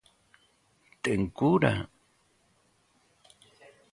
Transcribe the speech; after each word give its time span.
Ten 1.03 1.21
cura? 1.37 1.73